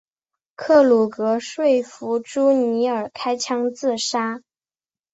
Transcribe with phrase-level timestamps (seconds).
[0.55, 4.41] 克鲁格说服朱尼尔开枪自杀。